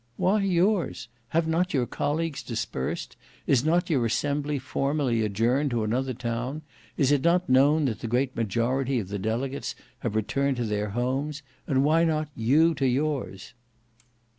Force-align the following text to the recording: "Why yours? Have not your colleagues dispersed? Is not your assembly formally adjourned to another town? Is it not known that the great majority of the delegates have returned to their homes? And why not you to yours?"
"Why 0.17 0.41
yours? 0.41 1.09
Have 1.27 1.47
not 1.47 1.75
your 1.75 1.85
colleagues 1.85 2.41
dispersed? 2.41 3.15
Is 3.45 3.63
not 3.63 3.87
your 3.91 4.03
assembly 4.07 4.57
formally 4.57 5.21
adjourned 5.21 5.69
to 5.69 5.83
another 5.83 6.15
town? 6.15 6.63
Is 6.97 7.11
it 7.11 7.21
not 7.21 7.47
known 7.47 7.85
that 7.85 7.99
the 7.99 8.07
great 8.07 8.35
majority 8.35 8.97
of 8.97 9.09
the 9.09 9.19
delegates 9.19 9.75
have 9.99 10.15
returned 10.15 10.57
to 10.57 10.65
their 10.65 10.89
homes? 10.89 11.43
And 11.67 11.83
why 11.83 12.03
not 12.03 12.29
you 12.35 12.73
to 12.77 12.87
yours?" 12.87 13.53